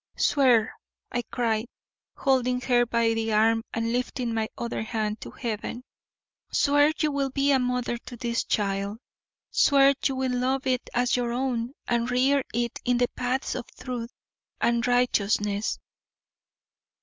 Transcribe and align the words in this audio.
"Swear," 0.17 0.73
I 1.11 1.21
cried, 1.29 1.67
holding 2.15 2.59
her 2.61 2.87
by 2.87 3.13
the 3.13 3.33
arm 3.33 3.61
and 3.71 3.91
lifting 3.93 4.33
my 4.33 4.49
other 4.57 4.81
hand 4.81 5.21
to 5.21 5.29
heaven, 5.29 5.83
"swear 6.51 6.91
you 6.97 7.11
will 7.11 7.29
be 7.29 7.51
a 7.51 7.59
mother 7.59 7.99
to 7.99 8.17
this 8.17 8.43
child! 8.43 8.97
Swear 9.51 9.93
you 10.03 10.15
will 10.15 10.33
love 10.35 10.65
it 10.65 10.89
as 10.95 11.15
your 11.15 11.31
own 11.31 11.73
and 11.87 12.09
rear 12.09 12.41
it 12.51 12.79
in 12.83 12.97
the 12.97 13.09
paths 13.09 13.53
of 13.53 13.67
truth 13.77 14.09
and 14.59 14.87
righteousness!" 14.87 15.77